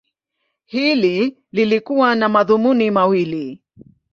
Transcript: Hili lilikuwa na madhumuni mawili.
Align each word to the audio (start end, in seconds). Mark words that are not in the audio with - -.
Hili 0.65 1.37
lilikuwa 1.51 2.15
na 2.15 2.29
madhumuni 2.29 2.91
mawili. 2.91 3.61